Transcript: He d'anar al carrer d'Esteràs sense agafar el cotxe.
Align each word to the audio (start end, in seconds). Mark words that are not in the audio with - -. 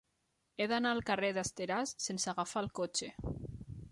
He 0.63 0.67
d'anar 0.71 0.93
al 0.95 1.01
carrer 1.09 1.29
d'Esteràs 1.37 1.93
sense 2.07 2.33
agafar 2.33 2.63
el 2.67 2.73
cotxe. 2.83 3.13